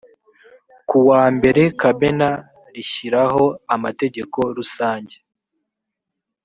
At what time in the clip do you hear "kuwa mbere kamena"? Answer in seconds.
0.89-2.29